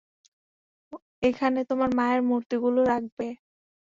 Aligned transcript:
এখানে, 1.23 1.59
তোমার 1.69 1.89
মায়ের 1.97 2.21
মূর্তিগুলো 2.29 2.79
রাখবে। 2.91 3.27